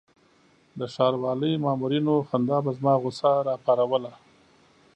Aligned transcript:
د 0.79 0.81
ښاروالۍ 0.93 1.53
مامورینو 1.65 2.15
خندا 2.29 2.57
به 2.65 2.71
زما 2.77 2.93
غوسه 3.01 3.31
راپاروله. 3.47 4.13